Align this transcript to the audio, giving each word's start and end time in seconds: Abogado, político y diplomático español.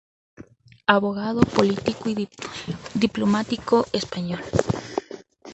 Abogado, 0.87 1.41
político 1.41 2.09
y 2.09 2.27
diplomático 2.95 3.85
español. 3.93 4.39